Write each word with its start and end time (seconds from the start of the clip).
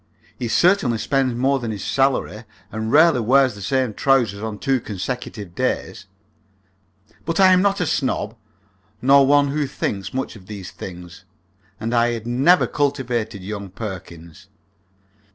He 0.35 0.47
certainly 0.47 0.97
spends 0.97 1.35
more 1.35 1.59
than 1.59 1.69
his 1.69 1.83
salary, 1.83 2.45
and 2.71 2.91
rarely 2.91 3.19
wears 3.19 3.53
the 3.53 3.61
same 3.61 3.93
trousers 3.93 4.41
on 4.41 4.57
two 4.57 4.79
consecutive 4.79 5.53
days. 5.53 6.07
But 7.23 7.39
I 7.39 7.53
am 7.53 7.61
not 7.61 7.79
a 7.79 7.85
snob, 7.85 8.35
nor 8.99 9.27
one 9.27 9.49
who 9.49 9.67
thinks 9.67 10.11
much 10.11 10.35
of 10.35 10.47
these 10.47 10.71
things, 10.71 11.23
and 11.79 11.93
I 11.93 12.13
had 12.13 12.25
never 12.25 12.65
cultivated 12.65 13.43
young 13.43 13.69
Perkins. 13.69 14.47